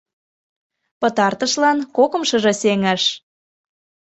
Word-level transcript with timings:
Пытартышлан 0.99 1.77
кокымшыжо 1.97 2.51
сеҥыш. 2.61 3.03